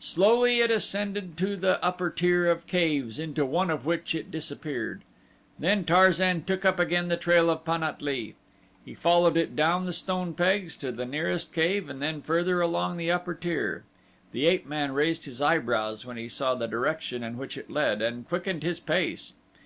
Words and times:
Slowly 0.00 0.60
it 0.60 0.70
ascended 0.70 1.38
to 1.38 1.56
the 1.56 1.82
upper 1.82 2.10
tier 2.10 2.46
of 2.46 2.66
caves, 2.66 3.18
into 3.18 3.46
one 3.46 3.70
of 3.70 3.86
which 3.86 4.14
it 4.14 4.30
disappeared. 4.30 5.00
Then 5.58 5.86
Tarzan 5.86 6.44
took 6.44 6.66
up 6.66 6.78
again 6.78 7.08
the 7.08 7.16
trail 7.16 7.48
of 7.48 7.64
Pan 7.64 7.82
at 7.82 8.02
lee. 8.02 8.34
He 8.84 8.92
followed 8.94 9.34
it 9.38 9.56
down 9.56 9.86
the 9.86 9.94
stone 9.94 10.34
pegs 10.34 10.76
to 10.76 10.92
the 10.92 11.06
nearest 11.06 11.54
cave 11.54 11.88
and 11.88 12.02
then 12.02 12.20
further 12.20 12.60
along 12.60 12.98
the 12.98 13.10
upper 13.10 13.32
tier. 13.34 13.84
The 14.32 14.46
ape 14.46 14.66
man 14.66 14.92
raised 14.92 15.24
his 15.24 15.40
eyebrows 15.40 16.04
when 16.04 16.18
he 16.18 16.28
saw 16.28 16.54
the 16.54 16.68
direction 16.68 17.22
in 17.22 17.38
which 17.38 17.56
it 17.56 17.70
led, 17.70 18.02
and 18.02 18.28
quickened 18.28 18.62
his 18.62 18.78
pace. 18.78 19.32